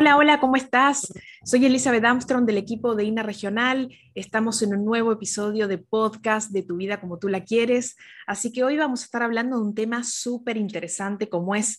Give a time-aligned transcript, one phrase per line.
[0.00, 1.12] Hola, hola, ¿cómo estás?
[1.42, 3.92] Soy Elizabeth Armstrong del equipo de INA Regional.
[4.14, 7.96] Estamos en un nuevo episodio de podcast de Tu vida como tú la quieres.
[8.24, 11.78] Así que hoy vamos a estar hablando de un tema súper interesante como es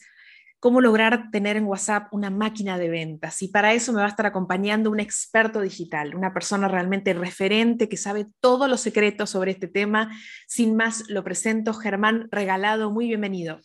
[0.59, 3.41] cómo lograr tener en WhatsApp una máquina de ventas.
[3.41, 7.87] Y para eso me va a estar acompañando un experto digital, una persona realmente referente
[7.87, 10.11] que sabe todos los secretos sobre este tema.
[10.45, 12.91] Sin más, lo presento, Germán Regalado.
[12.91, 13.61] Muy bienvenido.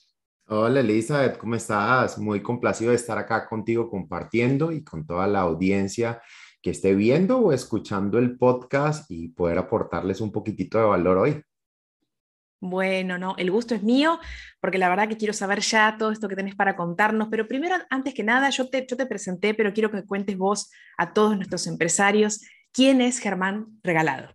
[0.47, 2.19] Hola Elizabeth, ¿cómo estás?
[2.19, 6.20] Muy complacido de estar acá contigo compartiendo y con toda la audiencia
[6.61, 11.42] que esté viendo o escuchando el podcast y poder aportarles un poquitito de valor hoy.
[12.61, 14.20] Bueno, no, el gusto es mío,
[14.61, 17.77] porque la verdad que quiero saber ya todo esto que tenés para contarnos, pero primero,
[17.89, 21.37] antes que nada, yo te, yo te presenté, pero quiero que cuentes vos a todos
[21.37, 24.34] nuestros empresarios quién es Germán Regalado.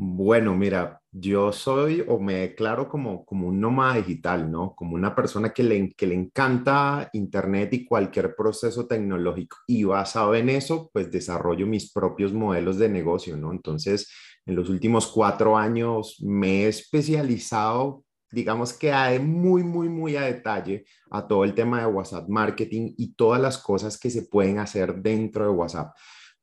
[0.00, 4.76] Bueno, mira, yo soy o me declaro como, como un nómada digital, ¿no?
[4.76, 9.56] Como una persona que le, que le encanta Internet y cualquier proceso tecnológico.
[9.66, 13.50] Y basado en eso, pues desarrollo mis propios modelos de negocio, ¿no?
[13.50, 14.08] Entonces,
[14.46, 20.84] en los últimos cuatro años me he especializado, digamos que muy, muy, muy a detalle
[21.10, 24.94] a todo el tema de WhatsApp marketing y todas las cosas que se pueden hacer
[25.02, 25.92] dentro de WhatsApp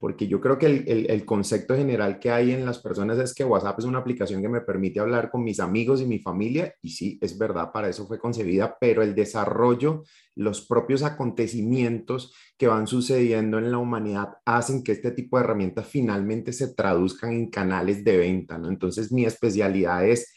[0.05, 3.79] porque yo creo que el, concepto general que hay en las personas es que WhatsApp
[3.79, 7.17] es una aplicación que me permite hablar con mis amigos y mi familia, y sí,
[7.23, 10.03] es verdad, para eso fue concebida, pero el desarrollo,
[10.35, 15.87] los propios acontecimientos que van sucediendo en la humanidad hacen que este tipo de herramientas
[15.87, 18.69] finalmente se traduzcan en canales de venta, ¿no?
[18.69, 20.31] Entonces mi especialidad es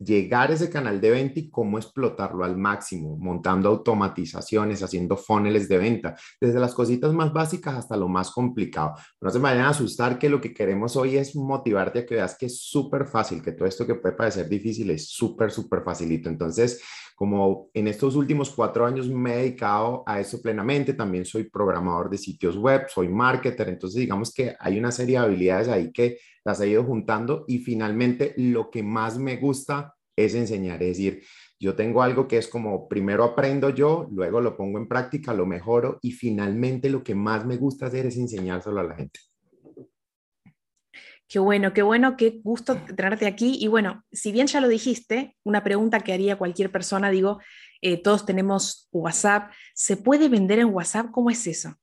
[0.00, 5.68] llegar a ese canal de venta y cómo explotarlo al máximo, montando automatizaciones, haciendo funnels
[5.68, 8.94] de venta, desde las cositas más básicas hasta lo más complicado.
[9.20, 12.36] No se vayan a asustar que lo que queremos hoy es motivarte a que veas
[12.36, 16.28] que es súper fácil, que todo esto que puede parecer difícil es súper, súper facilito.
[16.28, 16.80] Entonces,
[17.20, 22.08] como en estos últimos cuatro años me he dedicado a eso plenamente, también soy programador
[22.08, 26.16] de sitios web, soy marketer, entonces digamos que hay una serie de habilidades ahí que
[26.46, 31.22] las he ido juntando y finalmente lo que más me gusta es enseñar, es decir,
[31.60, 35.44] yo tengo algo que es como primero aprendo yo, luego lo pongo en práctica, lo
[35.44, 39.20] mejoro y finalmente lo que más me gusta hacer es enseñárselo a la gente.
[41.30, 43.56] Qué bueno, qué bueno, qué gusto tenerte aquí.
[43.60, 47.38] Y bueno, si bien ya lo dijiste, una pregunta que haría cualquier persona, digo,
[47.80, 51.12] eh, todos tenemos WhatsApp, ¿se puede vender en WhatsApp?
[51.12, 51.76] ¿Cómo es eso?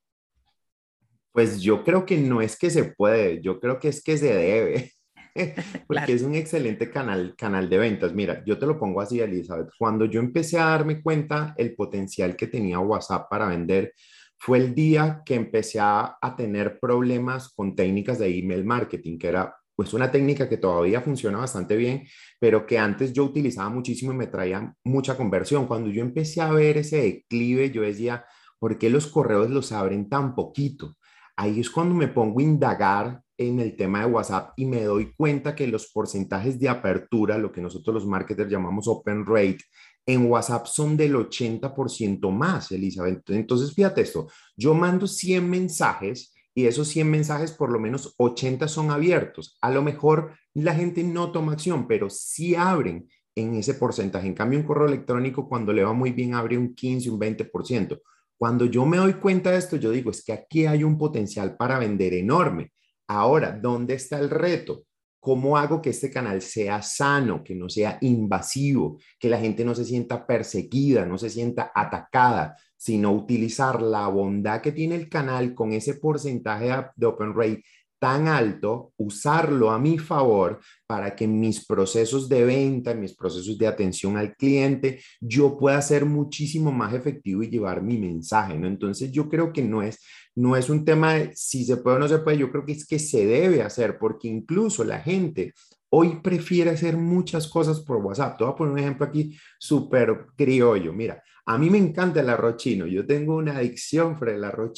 [1.32, 4.34] Pues yo creo que no es que se puede, yo creo que es que se
[4.34, 4.92] debe,
[5.86, 8.12] porque es un excelente canal, canal de ventas.
[8.12, 9.70] Mira, yo te lo pongo así, Elizabeth.
[9.78, 13.94] Cuando yo empecé a darme cuenta el potencial que tenía WhatsApp para vender,
[14.38, 19.54] fue el día que empecé a, tener problemas con técnicas de email marketing, que era
[19.74, 22.06] pues una técnica que todavía funciona bastante bien,
[22.40, 25.66] pero que antes yo utilizaba muchísimo y me traía mucha conversión.
[25.66, 28.24] Cuando yo empecé a ver ese declive, yo decía,
[28.58, 30.96] ¿por qué los correos los abren tan poquito?
[31.36, 35.14] Ahí es cuando me pongo a indagar en el tema de WhatsApp y me doy
[35.16, 39.60] cuenta que los porcentajes de apertura, lo que nosotros los marketers llamamos open rate,
[40.04, 43.30] en WhatsApp son del 80% más, Elizabeth.
[43.30, 48.66] Entonces, fíjate esto, yo mando 100 mensajes y esos 100 mensajes por lo menos 80
[48.66, 49.56] son abiertos.
[49.60, 54.26] A lo mejor la gente no toma acción, pero sí abren en ese porcentaje.
[54.26, 58.00] En cambio, un correo electrónico cuando le va muy bien abre un 15, un 20%.
[58.36, 61.56] Cuando yo me doy cuenta de esto, yo digo, es que aquí hay un potencial
[61.56, 62.72] para vender enorme.
[63.08, 64.84] Ahora, ¿dónde está el reto?
[65.18, 69.74] ¿Cómo hago que este canal sea sano, que no sea invasivo, que la gente no
[69.74, 75.54] se sienta perseguida, no se sienta atacada, sino utilizar la bondad que tiene el canal
[75.54, 77.64] con ese porcentaje de open rate
[77.98, 83.58] tan alto, usarlo a mi favor para que mis procesos de venta, en mis procesos
[83.58, 88.68] de atención al cliente, yo pueda ser muchísimo más efectivo y llevar mi mensaje, ¿no?
[88.68, 89.98] Entonces yo creo que no es,
[90.38, 92.72] no es un tema de si se puede o no se puede, yo creo que
[92.72, 95.52] es que se debe hacer, porque incluso la gente
[95.90, 98.38] hoy prefiere hacer muchas cosas por WhatsApp.
[98.38, 100.92] Te voy a poner un ejemplo aquí súper criollo.
[100.92, 104.74] Mira, a mí me encanta el arroz chino, yo tengo una adicción por el arroz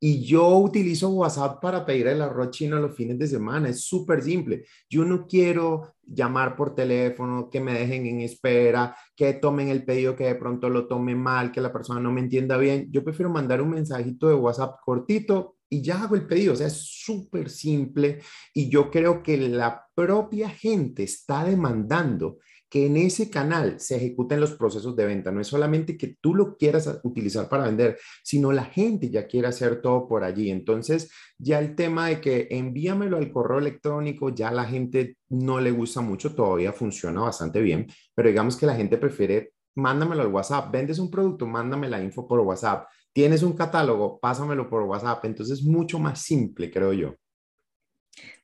[0.00, 3.68] y yo utilizo WhatsApp para pedir el arroz chino los fines de semana.
[3.68, 4.64] Es súper simple.
[4.88, 10.14] Yo no quiero llamar por teléfono, que me dejen en espera, que tomen el pedido,
[10.14, 12.88] que de pronto lo tomen mal, que la persona no me entienda bien.
[12.90, 15.57] Yo prefiero mandar un mensajito de WhatsApp cortito.
[15.70, 16.52] Y ya hago el pedido.
[16.52, 18.20] O sea, es súper simple
[18.54, 22.38] y yo creo que la propia gente está demandando
[22.68, 25.30] que en ese canal se ejecuten los procesos de venta.
[25.30, 29.48] No es solamente que tú lo quieras utilizar para vender, sino la gente ya quiere
[29.48, 30.50] hacer todo por allí.
[30.50, 35.70] Entonces, ya el tema de que envíamelo al correo electrónico, ya la gente no le
[35.70, 40.70] gusta mucho, todavía funciona bastante bien, pero digamos que la gente prefiere, mándamelo al WhatsApp,
[40.70, 42.86] vendes un producto, mándame la info por WhatsApp,
[43.18, 45.24] tienes un catálogo, pásamelo por WhatsApp.
[45.24, 47.16] Entonces, es mucho más simple, creo yo.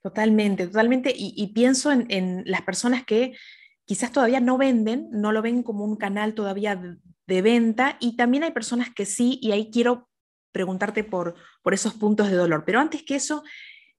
[0.02, 1.14] Totalmente, totalmente.
[1.16, 3.36] Y, pienso en las personas que
[3.84, 6.98] quizás todavía no venden, no lo ven como un canal todavía
[7.28, 10.08] de, venta y también hay personas que sí y ahí quiero
[10.50, 12.64] preguntarte por, por esos puntos de dolor.
[12.66, 13.44] Pero antes que eso,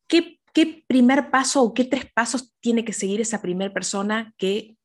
[0.07, 4.75] ¿qué, ¿qué primer paso o qué tres pasos tiene que seguir esa primera persona que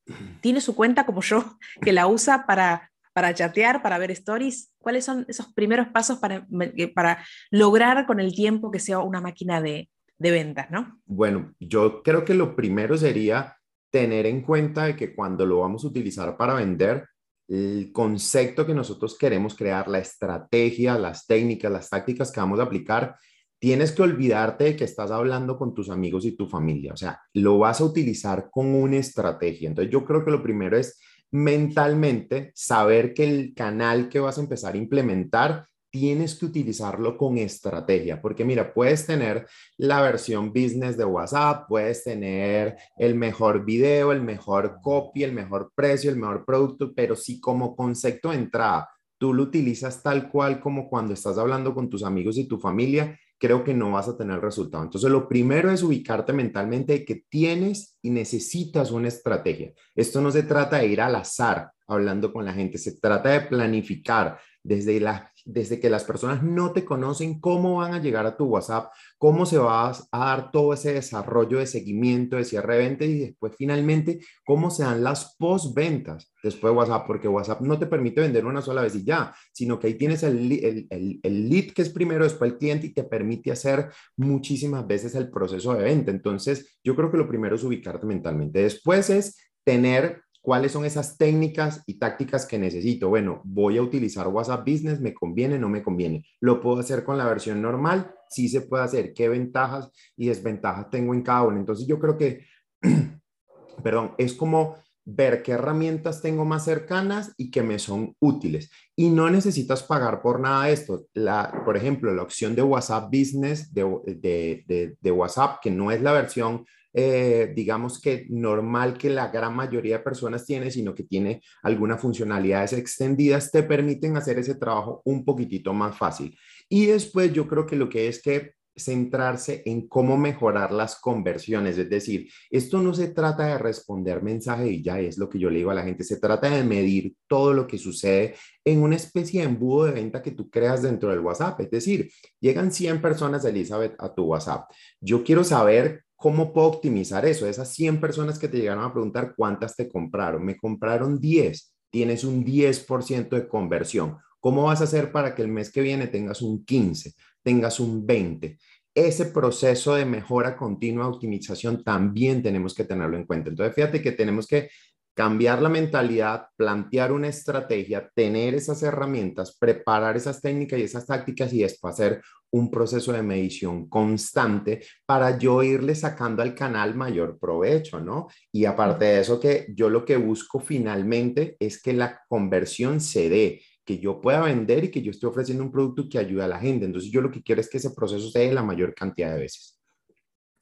[0.40, 4.72] tiene su cuenta como yo, que la usa para, para chatear, para ver stories?
[4.78, 6.46] ¿Cuáles son esos primeros pasos para,
[6.94, 11.00] para lograr con el tiempo que sea una máquina de, de ventas, ¿no?
[11.06, 13.56] Bueno, yo creo que lo primero sería
[13.90, 17.06] tener en cuenta de que cuando lo vamos a utilizar para vender,
[17.48, 22.64] el concepto que nosotros queremos crear, la estrategia, las técnicas, las tácticas que vamos a
[22.64, 23.16] aplicar,
[23.58, 26.92] tienes que olvidarte de que estás hablando con tus amigos y tu familia.
[26.92, 29.68] O sea, lo vas a utilizar con una estrategia.
[29.68, 34.42] Entonces, yo creo que lo primero es mentalmente saber que el canal que vas a
[34.42, 39.46] empezar a implementar tienes que utilizarlo con estrategia, porque mira, puedes tener
[39.76, 45.72] la versión business de WhatsApp, puedes tener el mejor video, el mejor copy, el mejor
[45.74, 48.88] precio, el mejor producto, pero si como concepto de entrada
[49.20, 53.18] tú lo utilizas tal cual como cuando estás hablando con tus amigos y tu familia,
[53.40, 54.84] creo que no vas a tener resultado.
[54.84, 59.72] Entonces, lo primero es ubicarte mentalmente de que tienes y necesitas una estrategia.
[59.94, 63.40] Esto no se trata de ir al azar hablando con la gente, se trata de
[63.40, 68.36] planificar, desde, la, desde que las personas no te conocen, cómo van a llegar a
[68.36, 72.88] tu WhatsApp, cómo se va a dar todo ese desarrollo de seguimiento, de cierre de
[72.88, 77.78] ventas y después finalmente cómo se dan las postventas después de WhatsApp, porque WhatsApp no
[77.78, 81.20] te permite vender una sola vez y ya, sino que ahí tienes el, el, el,
[81.22, 85.30] el lead que es primero, después el cliente y te permite hacer muchísimas veces el
[85.30, 86.10] proceso de venta.
[86.10, 88.62] Entonces, yo creo que lo primero es ubicarte mentalmente.
[88.62, 93.10] Después es tener ¿Cuáles son esas técnicas y tácticas que necesito?
[93.10, 95.58] Bueno, voy a utilizar WhatsApp Business, ¿me conviene?
[95.58, 96.25] ¿No me conviene?
[96.40, 98.14] ¿Lo puedo hacer con la versión normal?
[98.31, 99.12] Sí se puede hacer.
[99.12, 101.58] ¿Qué ventajas y desventajas tengo en cada uno?
[101.58, 102.46] Entonces yo creo que,
[103.84, 108.70] perdón, es como ver qué herramientas tengo más cercanas y que me son útiles.
[108.97, 111.06] Y no necesitas pagar por nada de esto.
[111.14, 116.00] La, por ejemplo, la opción de WhatsApp Business de, de, de WhatsApp, que no es
[116.02, 121.05] la versión eh, digamos que normal que la gran mayoría de personas tiene, sino que
[121.05, 126.37] tiene algunas funcionalidades extendidas, te permiten hacer ese trabajo un poquitito más fácil.
[126.69, 131.78] Y después yo creo que lo que es que centrarse en cómo mejorar las conversiones.
[131.78, 135.50] Es decir, esto no se trata de responder mensaje y ya es lo que yo
[135.50, 138.34] le digo a la gente, se trata de medir todo lo que sucede
[138.64, 141.60] en una especie de embudo de venta que tú creas dentro del WhatsApp.
[141.60, 142.10] Es decir,
[142.40, 144.70] llegan 100 personas, Elizabeth, a tu WhatsApp.
[145.00, 147.46] Yo quiero saber ¿Cómo puedo optimizar eso?
[147.46, 152.24] Esas 100 personas que te llegaron a preguntar cuántas te compraron, me compraron 10, tienes
[152.24, 154.18] un 10% de conversión.
[154.38, 158.06] ¿Cómo vas a hacer para que el mes que viene tengas un 15, tengas un
[158.06, 158.58] 20?
[158.94, 163.50] Ese proceso de mejora continua, optimización, también tenemos que tenerlo en cuenta.
[163.50, 164.68] Entonces, fíjate que tenemos que
[165.14, 171.52] cambiar la mentalidad, plantear una estrategia, tener esas herramientas, preparar esas técnicas y esas tácticas
[171.52, 177.38] y después hacer un proceso de medición constante para yo irle sacando al canal mayor
[177.38, 178.28] provecho, ¿no?
[178.50, 183.28] Y aparte de eso, que yo lo que busco finalmente es que la conversión se
[183.28, 186.49] dé, que yo pueda vender y que yo esté ofreciendo un producto que ayude a
[186.49, 186.85] la gente.
[186.85, 189.40] Entonces yo lo que quiero es que ese proceso se dé la mayor cantidad de
[189.40, 189.80] veces.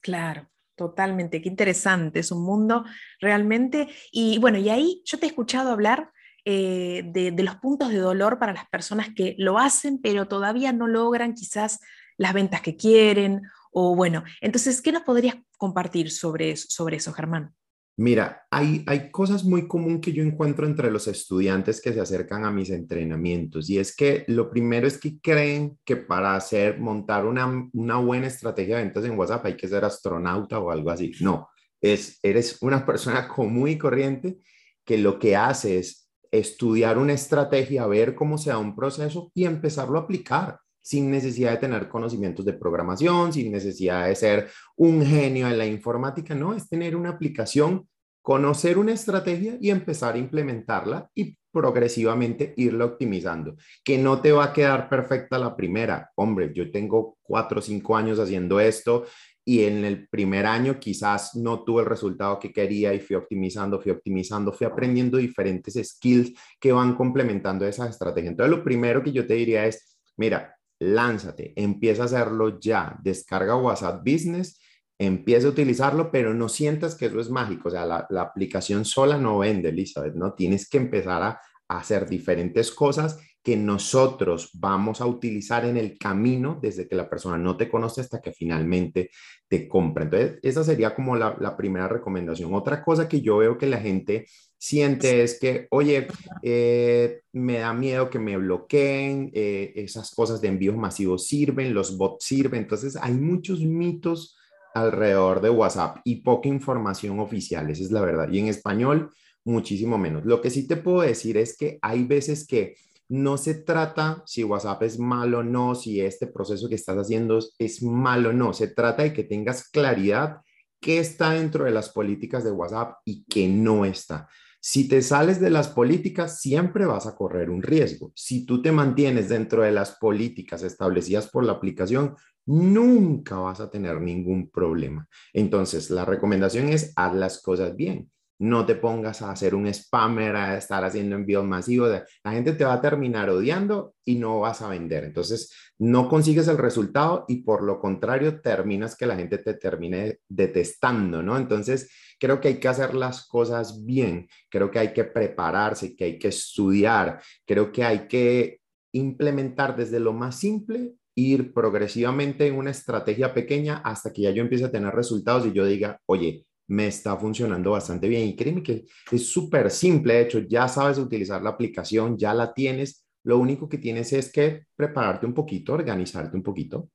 [0.01, 0.49] Claro.
[0.75, 2.85] Totalmente, qué interesante, es un mundo
[3.19, 3.89] realmente.
[4.13, 6.09] Y bueno, y ahí yo te he escuchado hablar
[6.45, 10.87] eh, de, los puntos de dolor para las personas que lo hacen, pero todavía no
[10.87, 11.81] logran quizás
[12.15, 13.41] las ventas que quieren.
[13.73, 17.53] O bueno, entonces, ¿qué nos podrías compartir sobre, sobre eso, Germán?
[17.99, 22.45] Mira, hay, hay cosas muy comunes que yo encuentro entre los estudiantes que se acercan
[22.45, 27.25] a mis entrenamientos y es que lo primero es que creen que para hacer, montar
[27.25, 31.11] una, una buena estrategia de ventas en WhatsApp hay que ser astronauta o algo así.
[31.19, 31.49] No,
[31.81, 34.37] es, eres una persona común y corriente
[34.85, 39.43] que lo que hace es estudiar una estrategia, ver cómo se da un proceso y
[39.43, 45.05] empezarlo a aplicar sin necesidad de tener conocimientos de programación, sin necesidad de ser un
[45.05, 47.88] genio en la informática, no, es tener una aplicación,
[48.21, 54.45] conocer una estrategia y empezar a implementarla y progresivamente irlo optimizando, que no te va
[54.45, 56.11] a quedar perfecta la primera.
[56.15, 59.05] Hombre, yo tengo cuatro o cinco años haciendo esto
[59.43, 63.79] y en el primer año quizás no tuve el resultado que quería y fui optimizando,
[63.81, 68.29] fui optimizando, fui aprendiendo diferentes skills que van complementando esa estrategia.
[68.29, 73.55] Entonces, lo primero que yo te diría es, mira, lánzate, empieza a hacerlo ya, descarga
[73.55, 74.61] WhatsApp Business,
[74.99, 79.17] empieza a utilizarlo, pero no sientas que eso es mágico, o sea, la, aplicación sola
[79.17, 80.33] no vende, Elizabeth, ¿no?
[80.33, 86.59] Tienes que empezar a hacer diferentes cosas que nosotros vamos a utilizar en el camino
[86.61, 89.11] desde que la persona no te conoce hasta que finalmente
[89.47, 90.03] te compra.
[90.03, 92.53] Entonces, esa sería como la, primera recomendación.
[92.53, 94.27] Otra cosa que yo veo que la gente
[94.57, 96.07] siente es que, oye,
[96.43, 101.97] eh, me da miedo que me bloqueen, eh, esas cosas de envíos masivos sirven, los
[101.97, 102.63] bots sirven.
[102.63, 104.35] Entonces, hay muchos mitos
[104.81, 108.29] alrededor de WhatsApp y poca información oficial, esa es la verdad.
[108.31, 109.11] Y en español,
[109.45, 110.25] muchísimo menos.
[110.25, 112.75] Lo que sí te puedo decir es que hay veces que
[113.09, 117.39] no se trata si WhatsApp es malo o no, si este proceso que estás haciendo
[117.57, 120.41] es malo o no, se trata de que tengas claridad
[120.79, 124.29] qué está dentro de las políticas de WhatsApp y qué no está.
[124.61, 128.11] Si te sales de las políticas, siempre vas a correr un riesgo.
[128.13, 132.15] Si tú te mantienes dentro de las políticas establecidas por la aplicación,
[132.49, 135.07] nunca vas a tener ningún problema.
[135.33, 140.35] Entonces, la recomendación es haz las cosas bien no te pongas a hacer un spammer,
[140.35, 141.91] a estar haciendo envíos masivos.
[142.23, 145.03] La gente te va a terminar odiando y no vas a vender.
[145.03, 150.19] Entonces, no consigues el resultado y por lo contrario, terminas que la gente te termine
[150.29, 151.37] detestando, ¿no?
[151.37, 154.27] Entonces, creo que hay que hacer las cosas bien.
[154.49, 157.21] Creo que hay que prepararse, que hay que estudiar.
[157.45, 158.61] Creo que hay que
[158.93, 164.41] implementar desde lo más simple ir progresivamente en una estrategia pequeña hasta que ya yo
[164.41, 168.27] empiece a tener resultados y yo diga, oye, me está funcionando bastante bien.
[168.27, 172.53] Y créeme que es súper simple, de hecho, ya sabes utilizar la aplicación, ya la
[172.53, 173.05] tienes.
[173.23, 176.89] Lo único que tienes es que prepararte un poquito, organizarte un poquito.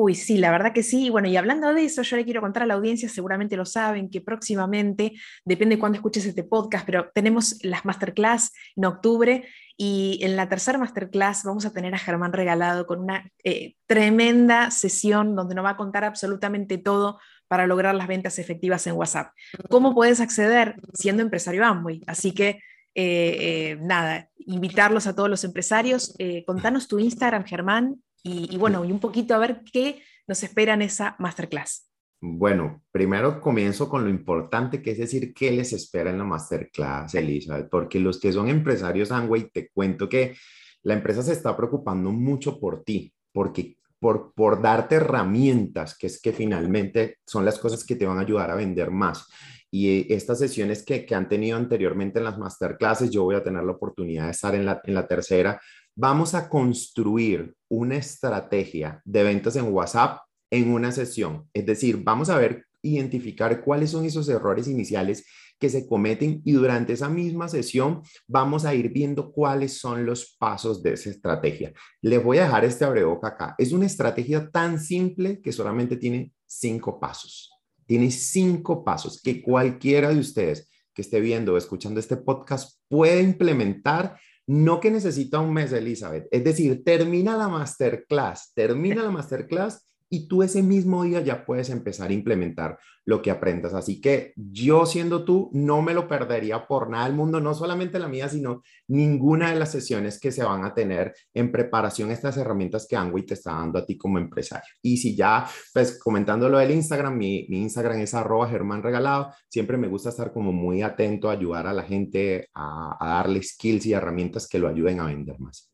[0.00, 1.10] Uy, sí, la verdad que sí.
[1.10, 4.08] Bueno, y hablando de eso, yo le quiero contar a la audiencia, seguramente lo saben,
[4.08, 5.14] que próximamente,
[5.44, 9.48] depende de cuándo escuches este podcast, pero tenemos las masterclass en octubre
[9.80, 14.72] y en la tercera masterclass vamos a tener a Germán regalado con una eh, tremenda
[14.72, 19.32] sesión donde nos va a contar absolutamente todo para lograr las ventas efectivas en WhatsApp.
[19.70, 22.02] ¿Cómo puedes acceder siendo empresario Amway?
[22.08, 22.60] Así que, eh,
[22.96, 26.16] eh, nada, invitarlos a todos los empresarios.
[26.44, 30.82] Contanos tu Instagram, Germán, y, bueno, y un poquito a ver qué nos espera en
[30.82, 31.87] esa masterclass.
[32.20, 37.14] Bueno, primero comienzo con lo importante que es decir, qué les espera en la masterclass,
[37.14, 40.34] Elizabeth, porque los que son empresarios Amway, te cuento que
[40.82, 46.20] la empresa se está preocupando mucho por ti, porque por, por darte herramientas, que es
[46.20, 49.26] que finalmente son las cosas que te van a ayudar a vender más.
[49.70, 53.62] Y estas sesiones que, que han tenido anteriormente en las masterclasses, yo voy a tener
[53.62, 55.60] la oportunidad de estar en la, en la tercera.
[55.94, 60.18] Vamos a construir una estrategia de ventas en WhatsApp
[60.50, 61.48] en una sesión.
[61.52, 65.24] Es decir, vamos a ver, identificar cuáles son esos errores iniciales
[65.58, 70.36] que se cometen y durante esa misma sesión vamos a ir viendo cuáles son los
[70.38, 71.72] pasos de esa estrategia.
[72.00, 73.54] Les voy a dejar este abreboca acá.
[73.58, 77.50] Es una estrategia tan simple que solamente tiene cinco pasos.
[77.86, 83.22] Tiene cinco pasos que cualquiera de ustedes que esté viendo o escuchando este podcast puede
[83.22, 86.26] implementar no que necesita un mes, Elizabeth.
[86.30, 91.70] Es decir, termina la masterclass, termina la masterclass y tú ese mismo día ya puedes
[91.70, 93.72] empezar a implementar lo que aprendas.
[93.74, 97.98] Así que yo siendo tú, no me lo perdería por nada del mundo, no solamente
[97.98, 102.36] la mía, sino ninguna de las sesiones que se van a tener en preparación estas
[102.36, 104.68] herramientas que Angui te está dando a ti como empresario.
[104.82, 109.78] Y si ya, pues comentando lo del Instagram, mi, Instagram es arroba Germán Regalado, siempre
[109.78, 113.86] me gusta estar como muy atento a ayudar a la gente a, a darle skills
[113.86, 115.70] y herramientas que lo ayuden a vender más.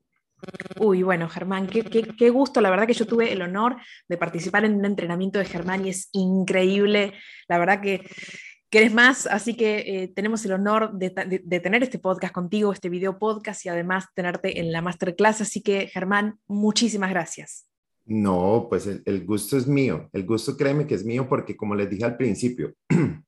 [0.79, 2.61] Uy, bueno, Germán, qué, gusto.
[2.61, 3.77] La verdad que yo tuve el honor
[4.09, 7.15] de participar en un entrenamiento de Germán y es increíble.
[7.49, 8.09] La verdad que,
[8.71, 11.11] eres más, así que eh, tenemos el honor de,
[11.61, 15.41] tener este podcast contigo, este video podcast y además tenerte en la masterclass.
[15.43, 17.69] Así que, Germán, muchísimas gracias.
[18.05, 20.11] No, pues el gusto es mío.
[20.13, 22.75] El gusto, créeme que es mío porque, como les dije al principio,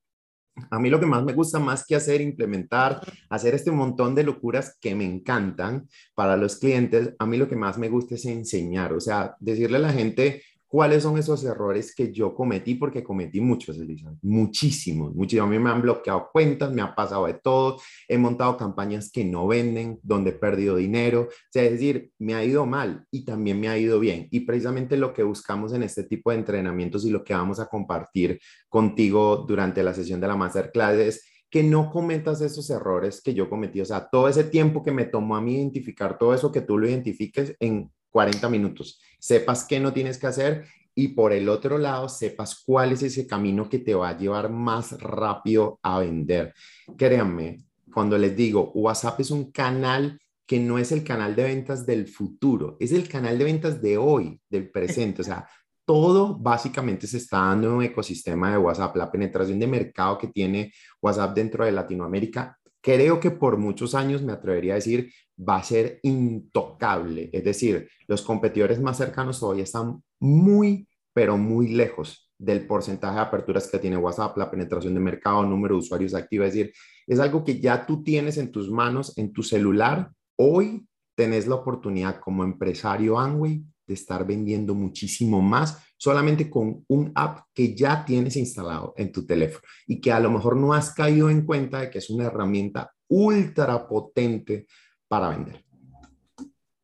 [0.70, 4.24] A mí lo que más me gusta más que hacer, implementar, hacer este montón de
[4.24, 8.24] locuras que me encantan para los clientes, a mí lo que más me gusta es
[8.24, 10.42] enseñar, o sea, decirle a la gente,
[10.76, 15.48] cuáles son esos errores que yo cometí, porque cometí muchos, Elisa, muchísimos, muchísimos.
[15.48, 19.24] A mí me han bloqueado cuentas, me ha pasado de todo, he montado campañas que
[19.24, 23.24] no venden, donde he perdido dinero, o sea, es decir, me ha ido mal y
[23.24, 24.28] también me ha ido bien.
[24.30, 27.68] Y precisamente lo que buscamos en este tipo de entrenamientos y lo que vamos a
[27.68, 33.32] compartir contigo durante la sesión de la masterclass es que no cometas esos errores que
[33.32, 33.80] yo cometí.
[33.80, 36.76] O sea, todo ese tiempo que me tomó a mí identificar todo eso, que tú
[36.76, 38.98] lo identifiques en 40 minutos.
[39.18, 43.26] Sepas qué no tienes que hacer y por el otro lado sepas cuál es ese
[43.26, 46.54] camino que te va a llevar más rápido a vender.
[46.96, 51.84] Créanme, cuando les digo, WhatsApp es un canal que no es el canal de ventas
[51.84, 55.20] del futuro, es el canal de ventas de hoy, del presente.
[55.20, 55.46] O sea,
[55.84, 58.96] todo básicamente se está dando en un ecosistema de WhatsApp.
[58.96, 64.22] La penetración de mercado que tiene WhatsApp dentro de Latinoamérica, creo que por muchos años,
[64.22, 67.30] me atrevería a decir, va a ser intocable.
[67.32, 73.22] Es decir, los competidores más cercanos todavía están muy, pero muy lejos del porcentaje de
[73.22, 76.46] aperturas que tiene WhatsApp, la penetración de mercado, número de usuarios activos.
[76.46, 76.72] Es decir,
[77.08, 80.08] es algo que ya tú tienes en tus manos, en tu celular.
[80.36, 87.12] Hoy tenés la oportunidad como empresario Angway de estar vendiendo muchísimo más solamente con un
[87.14, 90.92] app que ya tienes instalado en tu teléfono y que a lo mejor no has
[90.92, 94.66] caído en cuenta de que es una herramienta ultra potente
[95.08, 95.64] para vender.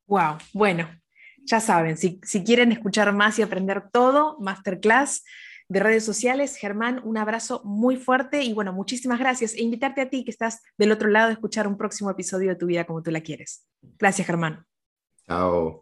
[0.06, 0.88] Wow, bueno,
[1.44, 5.24] ya saben, si, si quieren escuchar más y aprender todo, masterclass
[5.68, 6.56] de redes sociales.
[6.56, 9.54] Germán, un abrazo muy fuerte y bueno, muchísimas gracias.
[9.54, 12.56] E invitarte a ti que estás del otro lado a escuchar un próximo episodio de
[12.56, 13.66] Tu vida como tú la quieres.
[13.98, 14.66] Gracias, Germán.
[15.26, 15.81] Chao.